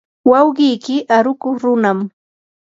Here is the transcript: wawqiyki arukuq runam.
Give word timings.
wawqiyki 0.29 0.95
arukuq 1.15 1.55
runam. 1.63 1.99